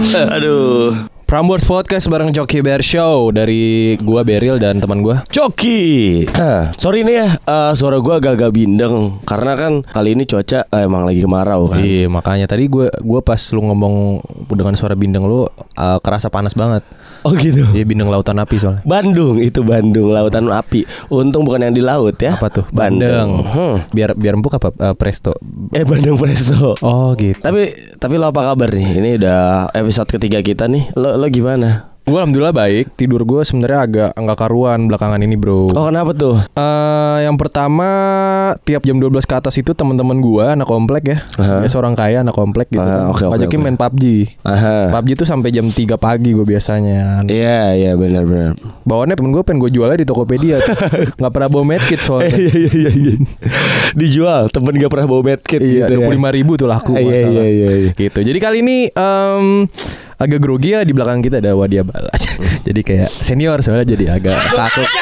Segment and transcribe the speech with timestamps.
[0.36, 0.96] Aduh.
[1.30, 5.22] Prambors Podcast bareng Joki Bear Show dari gua Beril dan teman gua.
[5.30, 6.26] Coki.
[6.74, 11.06] Sorry nih ya, eh, suara gua agak-agak bindeng karena kan kali ini cuaca eh, emang
[11.06, 11.86] lagi kemarau kan.
[11.86, 16.56] Iya, makanya tadi gua gua pas lu ngomong dengan suara bindeng lu uh, kerasa panas
[16.56, 16.82] banget.
[17.22, 17.62] Oh gitu.
[17.76, 18.82] Iya, bindeng lautan api soalnya.
[18.88, 20.88] Bandung itu Bandung lautan api.
[21.12, 22.40] Untung bukan yang di laut ya.
[22.40, 22.64] Apa tuh?
[22.72, 23.40] Bandeng.
[23.40, 23.52] Bandeng.
[23.52, 23.76] Hmm.
[23.92, 25.36] Biar biar empuk apa Eh, presto.
[25.76, 26.74] Eh Bandung Presto.
[26.80, 27.36] Oh, gitu.
[27.40, 27.68] Tapi
[28.00, 28.88] tapi lo apa kabar nih?
[28.96, 29.40] Ini udah
[29.76, 30.88] episode ketiga kita nih.
[30.96, 31.92] Lo lo gimana?
[32.10, 32.98] Gua alhamdulillah baik.
[32.98, 35.70] Tidur gua sebenarnya agak enggak karuan belakangan ini, Bro.
[35.70, 36.36] Oh kenapa tuh?
[36.42, 37.86] Eh, yang pertama
[38.62, 41.18] tiap jam 12 ke atas itu teman-teman gua anak komplek ya.
[41.38, 41.62] Aha.
[41.62, 42.82] Ya seorang kaya anak komplek gitu.
[42.82, 43.08] Kan.
[43.08, 43.64] oke, oke, Ngajakin oke.
[43.64, 44.04] main PUBG.
[44.42, 44.90] Aha.
[44.90, 47.22] PUBG tuh sampai jam 3 pagi gue biasanya.
[47.22, 48.52] Iya iya benar benar.
[48.82, 50.74] Bawaannya temen gue pengen gue jualnya di Tokopedia tuh.
[51.22, 53.14] Nggak pernah bawa medkit soalnya Iya iya iya iya.
[53.92, 56.18] Dijual temen gak pernah bawa medkit Iya, gitu dua puluh ya.
[56.18, 56.94] lima ribu tuh laku.
[56.96, 57.90] Iya, iya, iya, iya.
[57.92, 58.18] Gitu.
[58.18, 59.68] Jadi kali ini em,
[60.20, 62.12] agak grogi ya di belakang kita ada Wadia Bala.
[62.66, 64.86] jadi kayak senior soalnya jadi agak takut.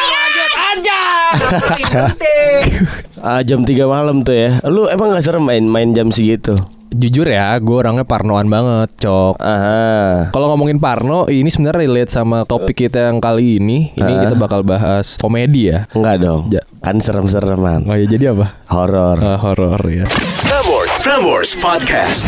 [3.19, 4.63] Ah, jam 3 malam tuh ya.
[4.65, 6.55] Lu emang gak serem main main jam segitu?
[6.89, 9.37] Jujur ya, gue orangnya parnoan banget, cok.
[9.37, 10.31] Aha.
[10.33, 13.93] Kalau ngomongin Parno, ini sebenarnya relate sama topik kita yang kali ini.
[13.93, 14.21] Ini Ah.
[14.25, 15.85] kita bakal bahas komedi ya.
[15.93, 16.49] Enggak dong.
[16.49, 17.85] Ja- Kan serem-sereman.
[17.85, 18.57] Oh ya jadi apa?
[18.73, 19.19] Horor.
[19.19, 20.09] Eh, horor ya.
[20.41, 22.25] Prambors, Prambors Podcast.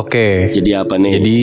[0.00, 0.48] Oke.
[0.56, 1.20] Jadi apa nih?
[1.20, 1.40] Jadi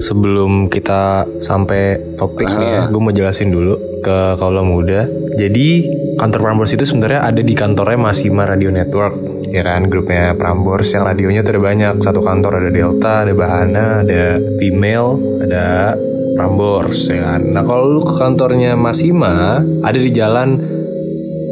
[0.00, 5.04] sebelum kita sampai topik nih ya, gue mau jelasin dulu ke kaula muda.
[5.36, 5.84] Jadi
[6.16, 11.04] kantor Prambors itu sebenarnya ada di kantornya Masima Radio Network, ya kan grupnya Prambors yang
[11.06, 11.94] radionya tuh ada banyak.
[12.02, 15.94] Satu kantor ada Delta, ada Bahana, ada Female, ada
[16.34, 17.54] Prambors, ya kan.
[17.54, 20.77] Nah kalau lu ke kantornya Masima ada di Jalan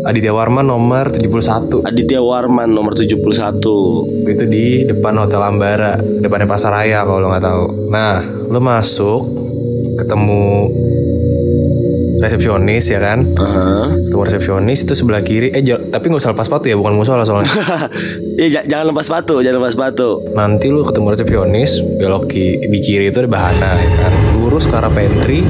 [0.06, 3.18] Aditya Warman nomor 71 Aditya Warman nomor 71.
[4.24, 7.64] itu di depan Hotel Ambara, depannya Pasar Raya kalau lo nggak tahu.
[7.88, 9.20] Nah, lo masuk,
[9.96, 10.70] ketemu
[12.16, 13.18] resepsionis ya kan?
[13.34, 13.92] Aha.
[13.92, 15.50] Ketemu resepsionis itu sebelah kiri.
[15.50, 17.50] Eh, tapi nggak usah lepas sepatu ya, bukan musola soalnya.
[18.36, 20.08] Iya j- jangan lepas sepatu, jangan lepas sepatu.
[20.30, 24.12] Nanti lu ketemu resepsionis, belok ki- di kiri itu ada bahana ya kan.
[24.36, 25.40] Lurus ke arah pantry,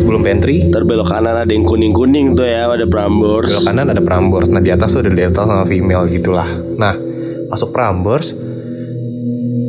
[0.00, 3.52] sebelum pantry, Ntar belok kanan ada yang kuning-kuning tuh ya, ada Prambors.
[3.52, 4.48] belok kanan ada Prambors.
[4.48, 6.48] Nah di atas tuh ada Delta sama female gitulah.
[6.80, 6.96] Nah
[7.52, 8.32] masuk Prambors,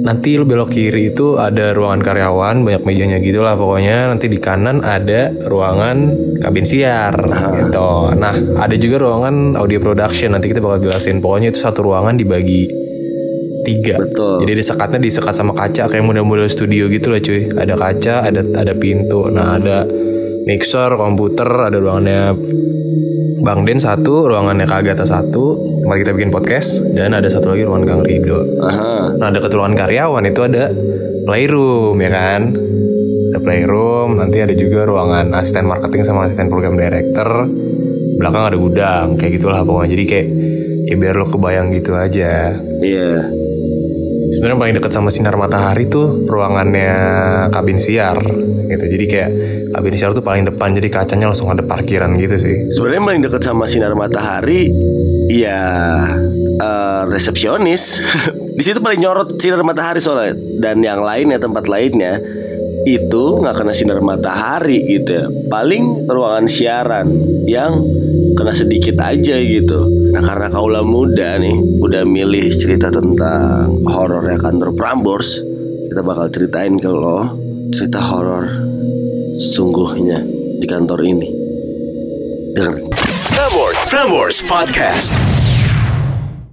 [0.01, 4.09] nanti lu belok kiri itu ada ruangan karyawan, banyak mejanya gitulah pokoknya.
[4.15, 5.97] Nanti di kanan ada ruangan
[6.41, 7.15] kabin siar
[7.59, 8.15] gitu.
[8.17, 10.33] Nah ada juga ruangan audio production.
[10.33, 11.21] Nanti kita bakal jelasin.
[11.21, 12.65] Pokoknya itu satu ruangan dibagi
[13.61, 14.01] tiga.
[14.01, 14.41] Betul.
[14.41, 17.53] Jadi disekatnya disekat sama kaca kayak model-model studio gitu lah cuy.
[17.53, 19.29] Ada kaca, ada ada pintu.
[19.29, 19.85] Nah ada
[20.45, 22.33] mixer, komputer, ada ruangannya
[23.41, 27.65] Bang Den satu, ruangannya Kak Agatha satu, tempat kita bikin podcast, dan ada satu lagi
[27.65, 28.37] ruangan Kang Rido.
[28.61, 29.17] Aha.
[29.17, 30.69] Nah dekat ruangan karyawan itu ada
[31.25, 32.41] playroom ya kan.
[33.31, 37.49] Ada playroom, nanti ada juga ruangan asisten marketing sama asisten program director.
[38.21, 39.89] Belakang ada gudang, kayak gitulah pokoknya.
[39.97, 40.27] Jadi kayak
[40.85, 42.53] ya biar lo kebayang gitu aja.
[42.83, 43.40] Iya.
[44.31, 46.91] Sebenarnya paling dekat sama sinar matahari tuh ruangannya
[47.51, 48.15] kabin siar
[48.71, 48.85] gitu.
[48.87, 49.31] Jadi kayak
[49.75, 52.55] kabin siar tuh paling depan jadi kacanya langsung ada parkiran gitu sih.
[52.71, 54.71] Sebenarnya paling dekat sama sinar matahari
[55.27, 55.59] ya
[56.55, 57.99] eh, resepsionis.
[58.57, 60.39] Di situ paling nyorot sinar matahari soalnya.
[60.59, 62.19] Dan yang lainnya tempat lainnya
[62.87, 65.25] itu nggak kena sinar matahari gitu ya.
[65.49, 67.07] Paling ruangan siaran
[67.45, 67.81] yang
[68.33, 69.85] kena sedikit aja gitu.
[70.11, 75.37] Nah karena kaula muda nih udah milih cerita tentang horor ya kantor Prambors,
[75.91, 77.37] kita bakal ceritain ke lo
[77.71, 78.47] cerita horor
[79.35, 80.23] sesungguhnya
[80.59, 81.29] di kantor ini.
[82.51, 82.83] Dengar.
[83.31, 85.50] Prambors, Prambors Podcast.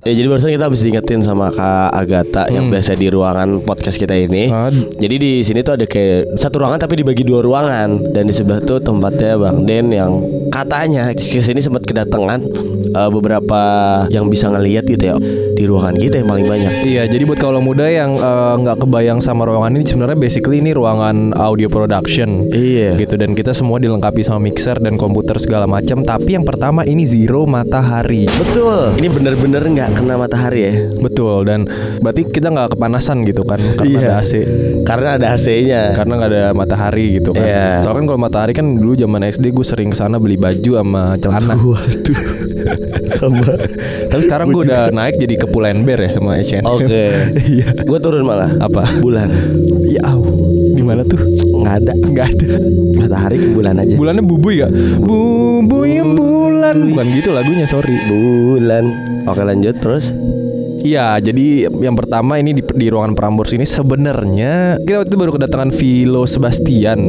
[0.09, 4.17] Ya jadi barusan kita habis diingetin sama Kak Agatha yang biasa di ruangan podcast kita
[4.17, 4.49] ini.
[4.49, 8.17] Ah, Jadi di sini tuh ada kayak satu ruangan tapi dibagi dua ruangan.
[8.17, 10.25] Dan di sebelah tuh tempatnya Bang Den yang
[10.59, 12.41] katanya ke sini sempat kedatangan
[12.91, 13.61] eh, beberapa
[14.11, 15.17] yang bisa ngelihat gitu ya
[15.55, 16.73] di ruangan kita yang paling banyak.
[16.87, 20.75] Iya, jadi buat kalau muda yang eh, nggak kebayang sama ruangan ini sebenarnya basically ini
[20.75, 22.51] ruangan audio production.
[22.51, 22.99] Iya.
[22.99, 26.03] Gitu dan kita semua dilengkapi sama mixer dan komputer segala macam.
[26.03, 28.27] Tapi yang pertama ini zero matahari.
[28.27, 28.99] Betul.
[28.99, 30.75] Ini bener-bener nggak kena matahari ya.
[30.99, 31.67] Betul dan
[32.03, 33.99] berarti kita nggak kepanasan gitu kan karena Iya.
[33.99, 34.33] ada AC.
[34.87, 35.83] Karena ada AC-nya.
[35.95, 37.45] Karena nggak ada matahari gitu kan.
[37.47, 37.67] Iya.
[37.83, 41.03] Soalnya kan kalau matahari kan dulu zaman SD gue sering ke sana beli baju sama
[41.21, 41.55] celana.
[41.61, 42.21] Waduh.
[43.19, 43.45] Sama.
[44.09, 46.65] Tapi sekarang gue udah naik jadi ke Pull&Bear ya sama H&M.
[46.65, 47.05] Oke.
[47.35, 47.67] Iya.
[47.85, 48.53] Gue turun malah.
[48.61, 48.85] Apa?
[49.01, 49.29] Bulan.
[49.85, 50.23] Ya au.
[50.73, 51.19] Di mana tuh?
[51.27, 51.93] Nggak ada.
[51.99, 52.47] Nggak ada.
[52.97, 53.95] Matahari ke bulan aja.
[53.97, 54.73] Bulannya bubuy gak?
[55.03, 58.85] Bubuy bulan Bukan gitu lagunya sorry Bulan.
[59.27, 60.13] Oke lanjut terus.
[60.79, 65.33] Iya, jadi yang pertama ini di, di ruangan Prambors ini sebenarnya kita waktu itu baru
[65.35, 67.01] kedatangan Vilo Sebastian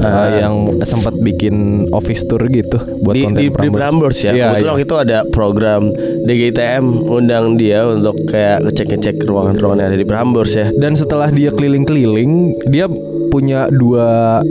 [0.00, 4.32] uh, yang sempat bikin office tour gitu buat di, konten di, di Prambors ya.
[4.32, 4.72] Iya, Kebetulan iya.
[4.72, 5.82] waktu itu ada program
[6.24, 10.66] DGITM undang dia untuk kayak ngecek-ngecek ruangan-ruangan yang ada di Prambors ya.
[10.72, 12.88] Dan setelah dia keliling-keliling, dia
[13.32, 14.44] punya dua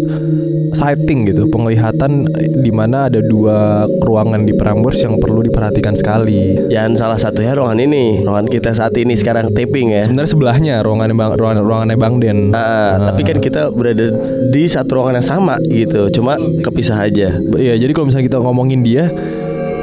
[0.74, 2.25] sighting gitu, penglihatan
[2.66, 6.57] di mana ada dua ruangan di Prambors yang perlu diperhatikan sekali.
[6.74, 10.01] Yang salah satunya ruangan ini, ruangan kita saat ini sekarang taping ya.
[10.01, 12.50] Sebenarnya sebelahnya ruangan bang ruangan ruangannya Bang Den.
[12.57, 14.10] Ah, tapi kan kita berada
[14.50, 17.38] di satu ruangan yang sama gitu, cuma kepisah aja.
[17.38, 19.13] Iya, jadi kalau misalnya kita ngomongin dia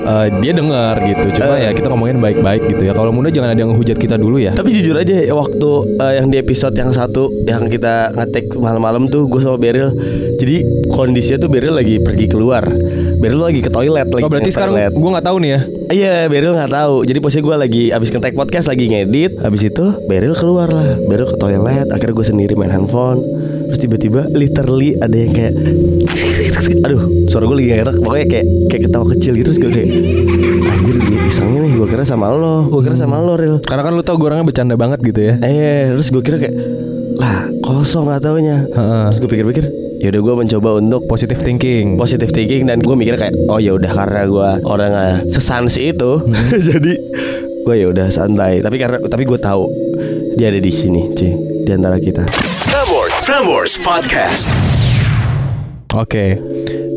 [0.08, 1.26] eh, dia dengar gitu.
[1.36, 2.92] Cuma ya kita ngomongin baik-baik gitu ya.
[2.96, 4.56] Kalau muda jangan ada yang hujat kita dulu ya.
[4.56, 5.70] Tapi jujur aja waktu
[6.00, 9.92] eh, yang di episode yang satu yang kita ngetek malam-malam tuh gue sama Beril.
[10.40, 12.64] Jadi kondisinya tuh Beril lagi pergi keluar.
[13.18, 14.24] Beril lagi ke toilet lagi.
[14.24, 15.60] Oh berarti sekarang gue nggak tahu nih ya.
[15.88, 16.96] Iya, Beril nggak tahu.
[17.04, 19.40] Jadi posisi gue lagi abis ngetek podcast lagi ngedit.
[19.40, 20.96] Habis itu Beril keluar lah.
[21.04, 21.88] Beril ke toilet.
[21.90, 23.24] Akhirnya gue sendiri main handphone.
[23.68, 25.54] Terus tiba-tiba literally ada yang kayak
[26.84, 27.96] Aduh suara gue lagi gak enak.
[28.00, 29.88] Pokoknya kayak kayak ketawa kecil gitu Terus gue kayak
[30.68, 33.60] Anjir ini isengnya nih Gue kira sama lo Gue kira sama lo Ril.
[33.64, 35.34] Karena kan lu tau gue orangnya bercanda banget gitu ya.
[35.44, 36.54] Eh terus gue kira kayak
[37.18, 38.64] Lah kosong gak taunya.
[38.64, 39.02] Heeh.
[39.12, 39.64] Terus gue pikir-pikir
[39.98, 41.98] Yaudah gue mencoba untuk Positive thinking.
[41.98, 46.22] positive thinking dan gue mikir kayak oh ya udah karena gue orangnya sesansi itu.
[46.70, 46.92] Jadi
[47.66, 48.62] gue ya udah santai.
[48.62, 49.66] Tapi karena tapi gue tahu
[50.38, 51.34] dia ada di sini cuy
[51.66, 52.22] di antara kita
[53.38, 54.50] Prambors Podcast.
[55.94, 56.42] Oke.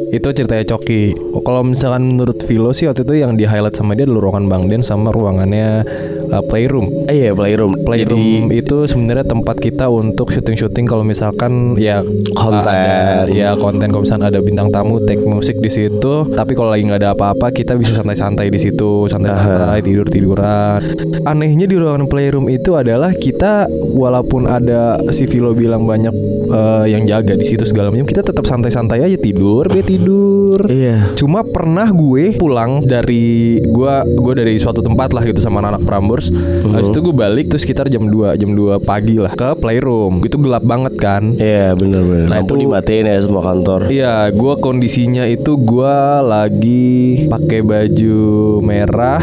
[0.10, 1.14] Itu ceritanya Coki.
[1.46, 4.66] Kalau misalkan menurut Vilo sih waktu itu yang di highlight sama dia adalah ruangan Bang
[4.66, 5.86] Den sama ruangannya
[6.32, 6.88] uh, playroom.
[7.08, 12.02] eh iya playroom Playroom itu sebenarnya tempat kita untuk syuting-syuting kalau misalkan ya
[12.34, 12.72] Konten.
[12.72, 16.28] ada ya konten kalau misalkan ada bintang tamu take musik di situ.
[16.32, 20.80] Tapi kalau lagi nggak ada apa-apa kita bisa santai-santai di situ, santai-santai tidur-tiduran.
[21.28, 26.14] Anehnya di ruangan playroom itu adalah kita walaupun ada si Vilo bilang banyak
[26.52, 30.66] eh, yang jaga di situ segala macam, kita tetap santai-santai aja tidur, dia tidur.
[30.70, 35.84] iya Cuma pernah gue pulang dari gua gue dari suatu tempat lah gitu sama anak
[35.84, 36.21] Prambors.
[36.68, 40.22] Habis itu gue balik tuh sekitar jam 2, jam 2 pagi lah ke playroom.
[40.22, 41.34] Itu gelap banget kan.
[41.34, 46.22] iya bener bener Nah, lampu itu- dimatiin ya semua kantor Iya, gua kondisinya itu gua
[46.22, 46.92] lagi
[47.26, 48.18] pakai baju
[48.60, 49.22] merah,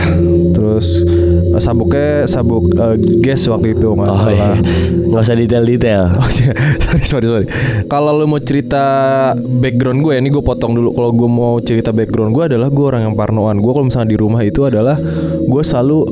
[0.51, 1.05] terus
[1.49, 4.33] eh, sabuknya sabuk eh, gas waktu itu nggak oh salah.
[4.33, 4.51] iya
[5.05, 6.53] nggak usah detail-detail Oh, iya.
[6.79, 7.47] sorry sorry sorry.
[7.87, 8.83] Kalau lu mau cerita
[9.37, 10.93] background gue, ini gue potong dulu.
[10.93, 13.57] Kalau gue mau cerita background gue adalah gue orang yang parnoan.
[13.57, 14.97] Gue kalau misalnya di rumah itu adalah
[15.41, 16.05] gue selalu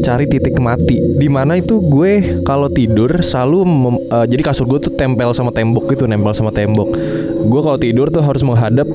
[0.00, 0.98] cari titik mati.
[0.98, 5.54] Di mana itu gue kalau tidur selalu mem- eh, jadi kasur gue tuh tempel sama
[5.54, 6.90] tembok gitu, nempel sama tembok.
[7.46, 8.90] Gue kalau tidur tuh harus menghadap.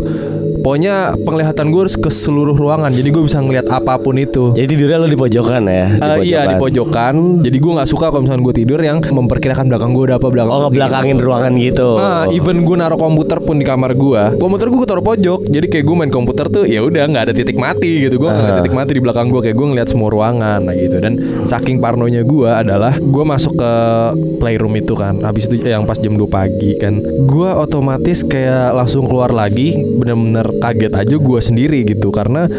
[0.60, 2.90] Pokoknya penglihatan gue harus ke seluruh ruangan.
[2.90, 4.52] Jadi gue bisa ngelihat apa pun itu.
[4.52, 7.40] jadi tidurnya lo di pojokan ya Eh, iya di pojokan.
[7.40, 10.52] Jadi gue nggak suka kalau misalnya gue tidur yang memperkirakan belakang gue ada apa belakang.
[10.52, 14.80] oh ngebelakangin ruangan gitu Nah, even gue naruh komputer pun di kamar gue, komputer gue
[14.84, 15.46] taruh pojok.
[15.46, 18.18] Jadi kayak gue main komputer tuh ya udah nggak ada titik mati gitu.
[18.18, 21.00] Gue nggak ada titik mati di belakang gue kayak gue ngeliat semua ruangan nah gitu.
[21.00, 21.14] Dan
[21.44, 23.72] saking parnonya gue adalah gue masuk ke
[24.38, 25.20] playroom itu kan.
[25.20, 29.76] Habis itu yang pas jam 2 pagi kan, gue otomatis kayak langsung keluar lagi.
[29.80, 32.50] Bener-bener kaget aja gue sendiri gitu karena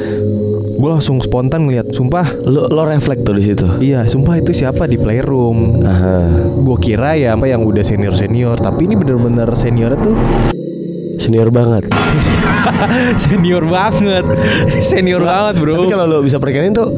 [0.81, 2.41] gue langsung spontan ngeliat, sumpah.
[2.49, 5.85] lo lo refleks tuh di situ Iya, sumpah itu siapa di playroom?
[6.65, 10.17] Gue kira ya apa yang udah senior senior tapi ini bener-bener senior tuh
[11.21, 11.85] senior banget
[13.23, 14.25] senior banget
[14.81, 16.97] senior banget bro Tapi kalau lo bisa perkirain tuh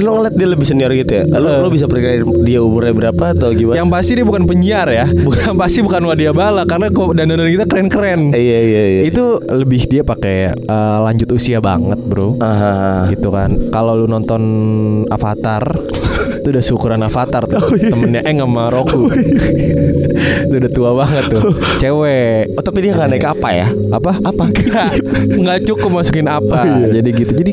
[0.00, 1.24] Kan lo ngeliat dia lebih senior gitu ya?
[1.28, 3.76] Lo, lo bisa perkirain dia umurnya berapa atau gimana?
[3.76, 5.04] yang pasti dia bukan penyiar ya.
[5.28, 5.60] Bukan.
[5.60, 8.32] Pasti bukan wadia bala karena kok dandanan kita keren-keren.
[8.32, 9.00] Eh, Iya iya iya.
[9.04, 12.40] Itu lebih dia pakai eh, lanjut usia banget bro.
[12.40, 13.12] Aha.
[13.12, 13.52] gitu kan.
[13.68, 14.40] Kalau lu nonton
[15.12, 15.68] Avatar
[16.40, 19.12] itu udah syukuran Avatar tuh temennya Eng sama Roku.
[20.48, 21.42] Itu udah tua banget tuh
[21.78, 22.56] cewek.
[22.56, 23.68] Oh tapi dia nggak naik apa ya?
[23.92, 24.12] apa?
[24.24, 24.44] Apa?
[25.40, 26.64] Nggak cukup masukin apa.
[26.64, 27.00] Oh, iya.
[27.00, 27.32] jadi gitu.
[27.36, 27.52] Jadi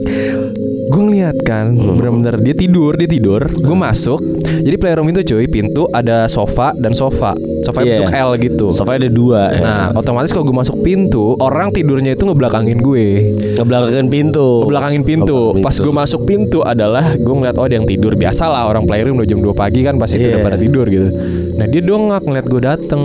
[0.87, 3.41] gue ngeliat kan bener-bener dia tidur dia tidur.
[3.43, 4.19] Gue masuk
[4.63, 7.33] jadi playroom itu cuy pintu ada sofa dan sofa.
[7.65, 8.03] Sofa Iya.
[8.03, 8.67] bentuk L gitu.
[8.69, 9.59] Sofa ada dua ya.
[9.63, 13.33] nah otomatis kalau gue masuk pintu orang tidurnya itu ngebelakangin gue.
[13.57, 14.63] Ngebelakangin pintu.
[14.67, 15.55] Belakangin pintu.
[15.55, 18.13] Ngebelakangin Pas gue masuk pintu adalah gue ngeliat oh ada yang tidur.
[18.13, 20.35] Biasalah orang playroom udah jam 2 pagi kan pasti Iya.
[20.35, 21.09] udah pada tidur gitu.
[21.55, 23.03] Nah dia dongak ngeliat gue dateng.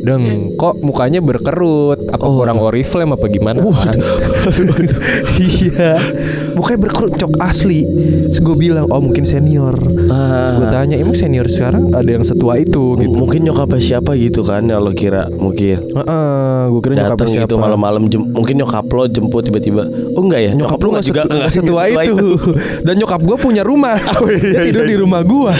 [0.00, 2.08] Deng, kok mukanya berkerut?
[2.08, 2.40] Apa Oh.
[2.40, 3.60] kurang oriflame apa gimana?
[5.36, 6.00] iya.
[6.54, 7.82] Mukanya berkerucok asli.
[8.30, 9.74] Terus gue bilang, oh mungkin senior.
[9.76, 13.16] Terus gue tanya, emang senior sekarang ada yang setua itu gitu.
[13.16, 17.44] Mungkin nyokapnya siapa gitu kan yang lo kira mungkin Heeh, gue kira nyokap datang siapa.
[17.48, 19.82] gitu malam-malam mungkin nyokap lo jemput tiba-tiba
[20.16, 22.28] oh enggak ya Nyokap lu nggak gak, setu, juga nggak nggak setua setua itu.
[22.86, 23.96] Dan nyokap gue punya rumah.
[24.42, 25.52] Dia tidur di rumah gue.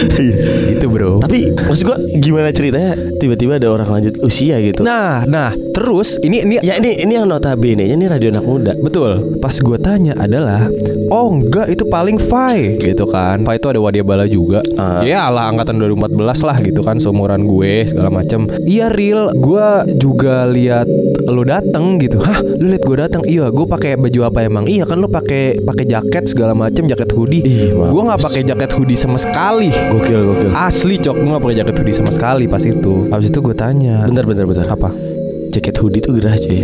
[0.71, 1.21] Gitu bro.
[1.21, 6.41] tapi maksud gua gimana ceritanya tiba-tiba ada orang lanjut usia gitu Nah, nah, terus ini
[6.41, 9.37] ini ya ini ini yang notabene ini radio anak muda Betul.
[9.37, 10.67] Pas gue tanya adalah,
[11.11, 13.43] oh enggak itu paling Fai gitu kan.
[13.43, 14.63] Fai itu ada Wadia Bala juga.
[14.79, 15.03] Ah.
[15.03, 18.47] Ya lah angkatan 2014 lah gitu kan seumuran gue segala macam.
[18.63, 19.67] Iya real, gue
[19.99, 20.87] juga lihat
[21.27, 22.21] lu dateng gitu.
[22.21, 23.21] Hah, lu lihat gue dateng?
[23.27, 24.65] Iya, gue pakai baju apa emang?
[24.65, 27.43] Iya kan lu pakai pakai jaket segala macam, jaket hoodie.
[27.43, 29.69] Ih, gue nggak pakai jaket hoodie sama sekali.
[29.71, 33.09] gokil gokil Asli cok, gue gak pakai jaket hoodie sama sekali pas itu.
[33.09, 34.05] Habis itu gue tanya.
[34.07, 35.10] bentar bentar bentar Apa?
[35.51, 36.61] Jaket hoodie tuh gerah cuy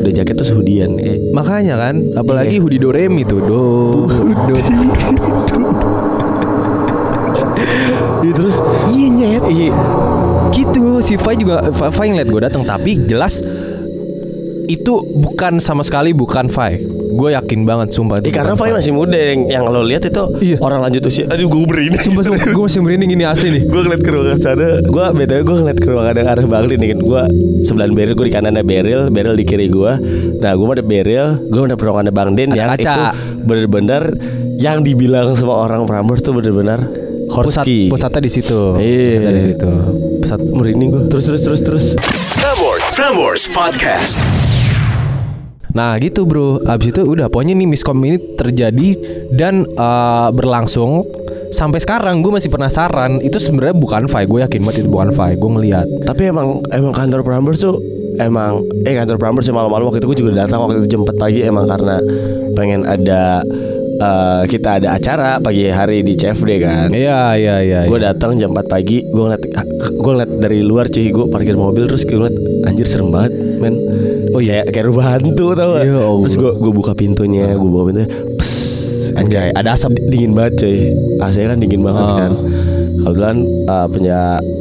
[0.00, 2.62] udah jaket tuh hoodiean eh, Makanya kan, apalagi Iya.
[2.62, 3.60] hoodie Doremi tuh, do,
[4.46, 4.54] do.
[8.20, 8.56] iya terus
[8.88, 9.42] Iya nyet.
[9.48, 9.70] iya
[10.48, 13.42] Gitu si Fai juga Fa- Fai ngeliat gue datang tapi jelas
[14.66, 16.76] itu bukan sama sekali bukan Fai.
[17.18, 18.22] Gue yakin banget sumpah.
[18.22, 20.56] Eh, karena Fai masih muda yang, yang lo lihat itu Iya.
[20.62, 21.26] orang lanjut usia.
[21.26, 21.98] Aduh gue berinding.
[21.98, 23.62] Sumpah, sumpah gue masih merinding ini asli nih.
[23.66, 26.88] gue ngeliat ke ruangan sana gue btw gue ngeliat ke ruangan yang arah Bangli nih
[26.94, 27.22] kan gue
[27.60, 29.92] sebelahan Beril gue di kanannya Beril Beril di kiri gue
[30.38, 32.78] nah gue ada Beril gue ada ruangannya Bang Den Ada yang kaca.
[32.78, 33.02] itu
[33.42, 34.02] bener-bener
[34.56, 36.86] yang dibilang sama orang Prambors tuh bener-bener
[37.28, 38.60] Pusat Horski pusatnya di situ.
[38.80, 39.20] Iya.
[39.20, 39.70] Pusatnya di situ.
[40.22, 41.86] Pusat merinding gue terus terus terus terus
[42.36, 44.37] Prambors, Prambors Podcast.
[45.78, 46.58] Nah gitu bro.
[46.66, 48.88] Abis itu udah pokoknya nih miskom ini terjadi
[49.30, 51.06] Dan eh, berlangsung
[51.48, 52.20] Sampai sekarang.
[52.20, 53.22] Gue masih penasaran.
[53.24, 55.86] Itu sebenarnya bukan Fai Gue yakin banget itu bukan Fai Gue ngeliat.
[56.04, 57.78] Tapi emang emang kantor Prambors tuh
[58.18, 61.14] emang eh kantor Prambors yang malam-malam waktu itu gue juga datang waktu itu jam 4
[61.16, 62.02] pagi emang karena
[62.58, 63.46] pengen ada
[64.02, 66.90] eh, kita ada acara pagi hari di CFD kan.
[66.90, 68.12] Iya iya iya gue iya.
[68.12, 69.42] datang jam 4 pagi gue ngeliat
[69.78, 73.32] gue ngeliat dari luar cuy gue parkir mobil terus gue ngeliat anjir serem banget
[73.62, 73.74] men
[74.38, 74.62] oh iya.
[74.64, 75.82] Kayak rumah hantu tau gak?
[75.82, 76.22] Ya Allah.
[76.22, 78.50] terus gue gue buka pintunya gue buka pintunya pes
[79.10, 79.98] Anjay ada asap.
[80.04, 82.16] dingin banget cuy AC kan dingin banget Ah.
[82.20, 82.32] kan.
[82.98, 84.20] Kebetulan uh, punya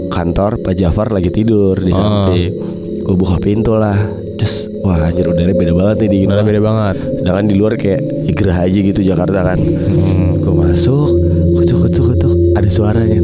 [0.10, 2.26] kantor Pak Jafar lagi tidur di Ah.
[2.26, 2.52] samping.
[3.00, 3.94] Gue buka pintu lah.
[4.36, 6.46] Just, wah anjir udaranya beda banget nih dingin banget.
[6.48, 6.96] beda banget.
[7.18, 9.60] Sedangkan di luar kayak ya gerah aja gitu Jakarta kan.
[9.60, 10.30] Hmm.
[10.40, 11.10] Gue masuk
[11.54, 13.18] Kucuk kucuk kucuk Ada suaranya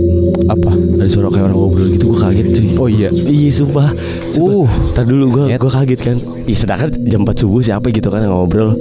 [0.50, 0.72] Apa?
[0.76, 2.68] Ada suara kayak orang ngobrol gitu Gue kaget cuy.
[2.76, 3.10] Oh iya.
[3.12, 3.88] Iya sumpah.
[4.36, 4.68] Uh.
[4.68, 6.18] Ntar dulu gue gue kaget kan.
[6.44, 8.76] Ih sedangkan jam 4 subuh siapa gitu kan ngobrol?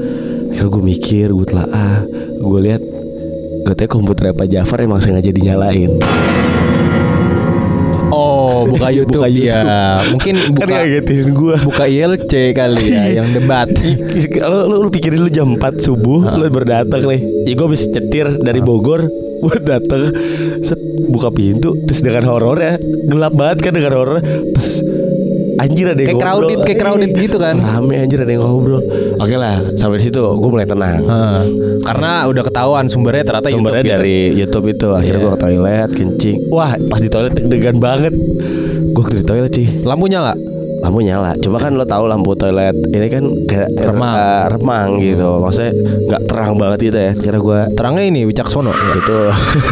[0.52, 2.04] Akhirnya gue mikir Gue telah ah
[2.36, 2.82] Gue lihat
[3.64, 5.96] Katanya komputer Pak Jafar emang sengaja dinyalain.
[8.12, 9.64] Oh buka YouTube, Buka YouTube.
[9.64, 13.68] ya Mungkin buka Kan ngagetin gue buka ILC kali ya Yang debat.
[14.42, 17.48] Kalau lu, lu pikirin lu jam 4 subuh Lu berdatang nih.
[17.48, 19.06] Ya gue bisa nyetir dari Bogor
[19.42, 20.14] Buat datang
[20.62, 24.22] Set buka pintu Terus dengan horornya Gelap banget kan dengan horornya
[24.54, 24.80] Terus
[25.52, 26.48] Anjir ada yang Kayak ngobrol.
[26.48, 27.54] crowded, kayak crowded Ih, gitu kan.
[27.54, 28.82] Rame anjir ada yang ngobrol.
[29.14, 30.98] Oke lah Sampai di situ gue mulai tenang.
[30.98, 31.40] Heeh.
[31.78, 33.94] Karena udah ketahuan sumbernya ternyata Sumbernya YouTube gitu.
[33.94, 35.22] dari YouTube itu Akhirnya Iya.
[35.22, 36.36] gue ke toilet Kencing.
[36.48, 38.14] Wah pas di toilet deg-degan banget.
[38.90, 39.68] Gue di toilet sih.
[39.82, 40.34] Lampu nyala
[40.82, 41.38] lampu nyala.
[41.38, 44.12] Coba kan lo tahu lampu toilet ini kan kayak Remang.
[44.12, 45.38] eh, remang gitu.
[45.38, 45.72] Maksudnya
[46.04, 47.12] nggak terang banget gitu ya.
[47.14, 49.18] Kira gue Terangnya ini Wicaksono itu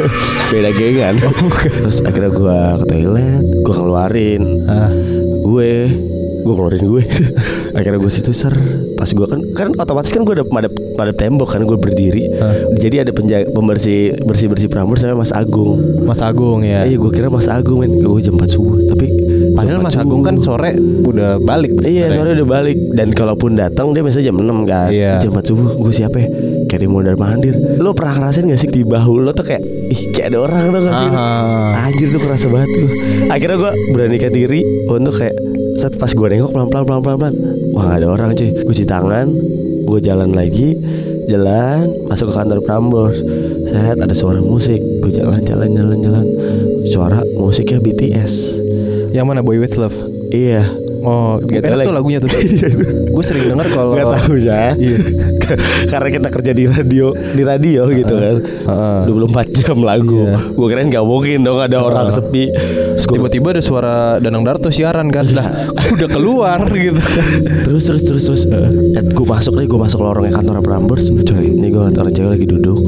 [0.50, 1.14] beda gengan.
[1.18, 4.90] Terus akhirnya gue ke toilet, gue keluarin Ah.
[5.40, 5.70] gue
[6.40, 7.02] gue keluarin gue
[7.72, 8.52] akhirnya gue situ ser
[8.94, 12.28] pas gue kan kan otomatis kan gue ada madep madep tembok kan gue berdiri.
[12.76, 15.80] Jadi ada penjaga pembersih bersih bersih Prambors namanya Mas Agung.
[16.04, 16.84] Mas Agung ya.
[16.84, 18.00] Iya gue kira Mas Agung men.
[18.00, 19.12] Gue jam 4 subuh tapi
[19.54, 22.76] Padahal Mas 4 Agung kan sore udah balik Iya sore udah balik.
[22.94, 24.88] Dan kalaupun datang dia biasanya jam 6 kan.
[24.90, 25.12] Iya.
[25.20, 26.28] Jam 4 subuh Gue siapa ya
[26.70, 30.14] Kayak di mondar mandir Lo pernah ngerasain gak sih Di bahu lo tuh kayak Ih
[30.14, 31.08] kayak ada orang tuh gak sih?
[31.10, 31.86] Ah.
[31.90, 32.88] Anjir tuh kerasa banget tuh.
[33.26, 35.34] Akhirnya gue beranikan diri Untuk kayak
[35.80, 37.34] Saat pas gue nengok pelan-pelan pelan-pelan pelan.
[37.72, 38.52] Wah gak ada orang cuy.
[38.52, 39.26] Gue cuci tangan
[39.88, 40.76] Gue jalan lagi
[41.24, 43.16] Jalan Masuk ke kantor Prambors.
[43.64, 44.76] Set ada suara musik.
[45.00, 46.24] Gue jalan jalan jalan jalan.
[46.84, 48.60] Suara musiknya BTS
[49.16, 49.40] Yang mana?
[49.40, 49.96] Boy With Love?
[50.28, 50.68] Iya.
[51.00, 52.28] Oh Gak enak tuh lagunya tuh.
[53.16, 54.96] Gue sering denger kalau Gak tahu ya Iya.
[55.88, 58.36] Karena kita kerja di radio Di radio gitu kan.
[58.68, 59.00] Heeh.
[59.08, 60.28] 24 jam lagu.
[60.28, 60.36] Iya.
[60.52, 62.52] Gue kirain gak mungkin dong Ada orang sepi
[63.00, 65.24] Terus Tiba-tiba ada suara Danang Darto siaran kan.
[65.32, 65.48] Lah
[65.96, 67.00] udah keluar gitu.
[67.64, 68.42] Terus terus terus terus.
[69.16, 71.08] Gue masuk nih Gue masuk lorongnya kantor Prambors.
[71.08, 72.78] Coy Ini gue ngeliat orang cewek lagi duduk.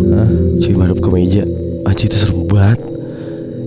[0.61, 1.45] Cuy madep ke meja.
[1.89, 2.93] Anjir itu serem banget.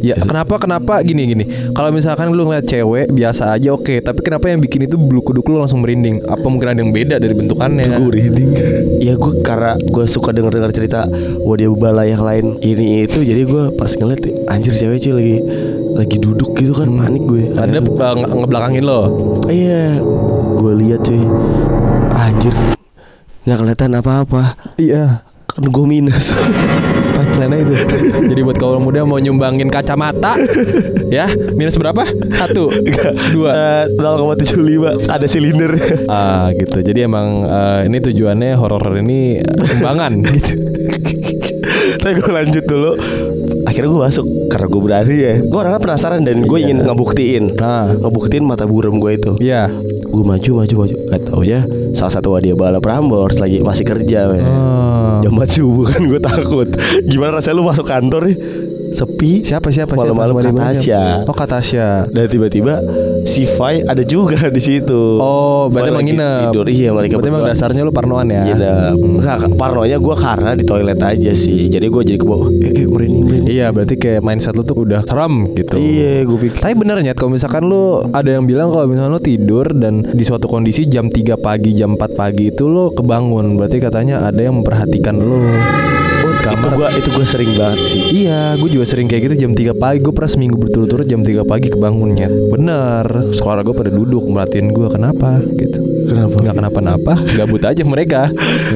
[0.05, 1.01] Ya kenapa kenapa?
[1.01, 1.45] Gini gini.
[1.73, 5.49] Kalau misalkan lu ngeliat cewek biasa aja oke, tapi kenapa yang bikin itu bulu kuduk
[5.49, 6.21] lu langsung merinding?
[6.29, 7.89] Apa mungkin ada yang beda dari bentukannya?
[7.89, 8.49] gue merinding.
[9.05, 11.05] Ya gue karena gue suka denger dengar cerita
[11.45, 13.21] wadia bala yang lain ini itu.
[13.21, 15.37] Jadi gue pas ngeliat anjir cewek cuy lagi
[15.95, 19.01] lagi duduk gitu kan panik gue Ada uh, nge- ngebelakangin lo.
[19.47, 19.95] iya
[20.53, 21.23] gue lihat cuy
[22.13, 22.51] anjir
[23.41, 25.23] nggak kelihatan apa-apa Iya.
[25.45, 26.35] kan gue minus
[27.15, 27.75] Punchline itu.
[28.27, 30.35] Jadi buat kaum muda mau nyumbangin kacamata,
[31.07, 32.03] ya minus berapa?
[32.29, 32.67] Satu,
[33.31, 33.87] dua.
[33.87, 36.83] Eh, 0,75 ada silinder Ah gitu.
[36.83, 40.53] Jadi emang eh, ini tujuannya horor ini sumbangan gitu.
[41.95, 42.91] Tapi gue lanjut dulu
[43.63, 47.89] Akhirnya gue masuk Karena gue berani ya Gue orangnya penasaran Dan gue ingin ngebuktiin Ah.
[47.91, 49.71] Ngebuktiin mata buram gue itu Iya.
[50.05, 54.27] Gue maju maju maju Gak tau ya Salah satu wadia balap Prambors Lagi masih kerja
[54.27, 54.43] men.
[54.43, 55.19] Oh.
[55.21, 56.69] Jam 4 subuh kan gue takut
[57.03, 58.37] Gimana rasanya lu masuk kantor nih
[58.95, 60.15] Sepi Siapa siapa siapa?
[60.15, 61.87] Malam-malam kata Tasya Oh kata Tasya.
[62.09, 62.79] Dan tiba-tiba
[63.27, 66.41] Si Fai ada juga di situ Oh, berarti emang nginep.
[66.49, 68.43] Tidur Iya mereka Berarti emang dasarnya lu parnoan ya.
[68.47, 72.87] Nginep Enggak parnonya gue karena di toilet aja sih Jadi gue jadi kebawa Eh, eh
[72.87, 75.75] merinding merinding Iya, berarti kayak mindset lu tuh udah serem gitu.
[75.75, 79.19] Iya gue pikir Tapi bener ya kalau misalkan lu ada yang bilang kalau misalkan lu
[79.19, 83.77] tidur dan di suatu kondisi jam 3 pagi, jam 4 pagi itu lu kebangun, berarti
[83.77, 85.41] katanya ada yang memperhatikan lu.
[86.45, 89.51] Oh, itu gue itu gue sering banget sih Iya, gue juga sering kayak gitu jam
[89.57, 89.97] 3 pagi.
[90.03, 92.29] Gue pernah seminggu berturut-turut jam 3 pagi kebangunnya.
[92.29, 95.81] Bener, sekolah gue pada duduk merhatiin gue kenapa gitu.
[96.05, 96.35] Kenapa?
[96.37, 98.29] Nggak kenapa-napa, gabut aja mereka.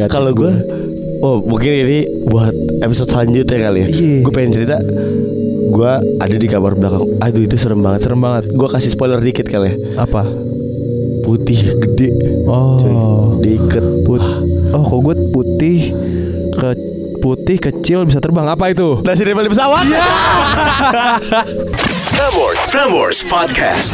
[0.09, 0.51] Kalau gue
[1.19, 4.17] Oh mungkin ini buat episode selanjutnya kali ya Iya.
[4.23, 4.79] Gue pengen cerita
[5.67, 8.47] Gue ada di kamar belakang Aduh itu serem banget serem banget.
[8.55, 10.23] Gue kasih spoiler dikit kali ya Apa?
[11.27, 12.15] Putih gede
[12.47, 12.79] Oh.
[12.79, 13.59] Cuy
[14.07, 14.23] Put
[14.69, 15.79] oh kok gue putih
[16.55, 16.69] ke
[17.19, 19.03] putih kecil bisa terbang apa itu?
[19.03, 19.85] Nasi dari balik pesawat
[22.15, 23.91] Prambors, Prambors Podcast.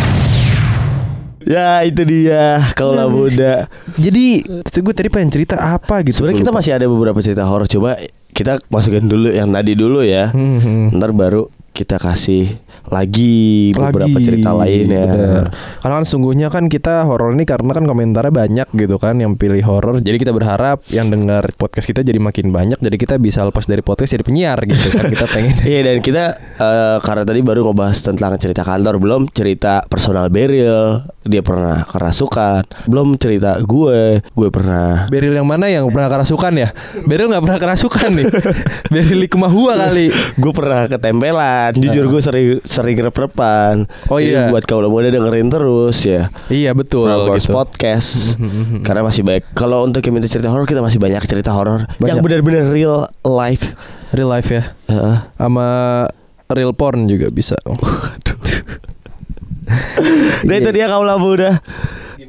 [1.46, 3.70] Ya itu dia Kaulah muda
[4.02, 6.26] Jadi gue tadi pengen cerita apa gitu?
[6.26, 8.02] Sebenarnya kita masih ada beberapa cerita horor Coba
[8.34, 10.98] kita masukin dulu yang tadi dulu ya Hmm, hmm.
[10.98, 12.56] Ntar baru kita kasih
[12.88, 15.46] lagi beberapa cerita lainnya bener.
[15.84, 19.60] Karena kan sungguhnya kan kita horor ini karena kan komentarnya banyak gitu kan yang pilih
[19.68, 20.00] horor.
[20.00, 22.80] Jadi kita berharap yang dengar podcast kita jadi makin banyak.
[22.80, 25.12] Jadi kita bisa lepas dari podcast jadi penyiar gitu kan.
[25.12, 25.54] Kita pengen.
[25.66, 26.24] Iya dan kita
[26.62, 32.86] eh, karena tadi baru ngebahas tentang cerita kantor belum cerita personal burial dia pernah kerasukan
[32.86, 36.70] belum cerita gue gue pernah Beril yang mana yang pernah kerasukan ya?
[37.10, 38.28] Beril nggak pernah kerasukan nih.
[38.94, 40.08] Beril Likumahua kali.
[40.14, 44.52] gue pernah ketempelan jujur gue sering sering rep-repan Oh Jadi iya.
[44.52, 46.30] buat kalau muda dengerin terus ya.
[46.52, 47.56] Iya betul Prambors gitu.
[47.56, 48.38] podcast?
[48.86, 51.90] Karena masih baik kalau untuk yang minta cerita horor kita masih banyak cerita horor.
[52.02, 53.74] Yang benar-benar real life.
[54.14, 54.76] Real life ya.
[54.92, 55.18] Heeh.
[55.40, 55.68] Sama
[56.52, 57.58] real porn juga bisa.
[60.46, 61.58] Nah itu dia kaulah muda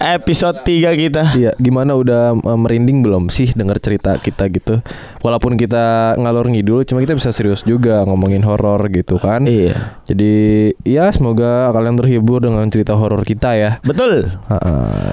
[0.00, 4.80] episode 3 kita Iya, gimana udah uh, merinding belum sih denger cerita kita gitu?
[5.20, 9.44] Walaupun kita ngalor ngidul, cuma kita bisa serius juga ngomongin horor gitu kan.
[9.44, 13.70] Iya Jadi ya semoga kalian terhibur dengan cerita horor kita ya.
[13.82, 14.30] betul.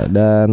[0.10, 0.50] Dan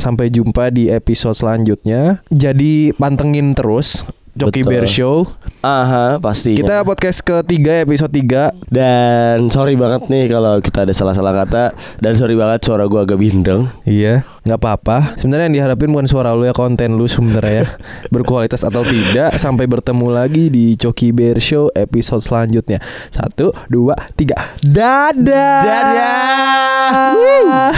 [0.00, 2.24] sampai jumpa di episode selanjutnya.
[2.32, 4.70] Jadi pantengin terus Joki Betul.
[4.74, 5.30] Bear Show.
[5.64, 11.32] Aha pasti Kita podcast ketiga episode 3 Dan sorry banget nih kalau kita ada salah-salah
[11.32, 11.72] kata
[12.04, 15.16] Dan sorry banget suara gua agak bindeng Iya, nggak apa-apa.
[15.16, 17.66] Sebenarnya yang diharapin bukan suara lu ya, konten lu sebenarnya ya.
[18.14, 19.40] Berkualitas atau tidak.
[19.40, 22.76] Sampai bertemu lagi di Coki Bear Show episode selanjutnya.
[23.08, 24.36] Satu, dua, tiga.
[24.60, 25.60] Dadah.
[25.64, 27.72] Dadah.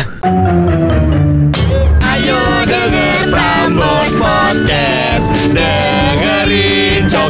[2.03, 5.06] Ayo denger Prambors Podcast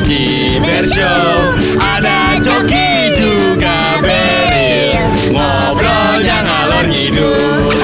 [0.07, 1.35] Dengerin Coki Bear Show
[1.83, 5.03] Ada Coki juga Beril.
[5.35, 7.75] Ngobrolnya ngalor ngidul.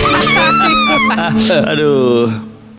[1.75, 2.52] Aduh